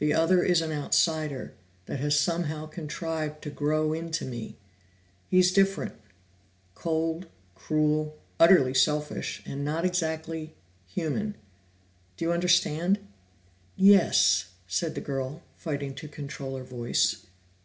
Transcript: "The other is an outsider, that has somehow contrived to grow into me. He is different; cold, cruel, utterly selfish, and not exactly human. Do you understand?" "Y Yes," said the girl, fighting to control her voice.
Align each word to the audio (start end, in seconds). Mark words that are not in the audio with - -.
"The 0.00 0.12
other 0.12 0.42
is 0.42 0.60
an 0.62 0.72
outsider, 0.72 1.54
that 1.86 2.00
has 2.00 2.18
somehow 2.18 2.66
contrived 2.66 3.40
to 3.42 3.50
grow 3.50 3.92
into 3.92 4.24
me. 4.24 4.56
He 5.28 5.38
is 5.38 5.52
different; 5.52 5.92
cold, 6.74 7.28
cruel, 7.54 8.18
utterly 8.40 8.74
selfish, 8.74 9.40
and 9.46 9.64
not 9.64 9.84
exactly 9.84 10.56
human. 10.88 11.36
Do 12.16 12.24
you 12.24 12.32
understand?" 12.32 12.98
"Y 12.98 13.04
Yes," 13.76 14.48
said 14.66 14.96
the 14.96 15.00
girl, 15.00 15.40
fighting 15.56 15.94
to 15.94 16.08
control 16.08 16.56
her 16.56 16.64
voice. 16.64 17.26